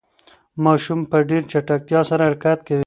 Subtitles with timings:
[0.63, 2.79] ماشوم په ډېرې چټکتیا سره حرکت کوي.